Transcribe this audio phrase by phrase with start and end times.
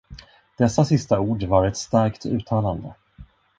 [0.57, 2.93] Dessa sista ord var ett starkt uttalande.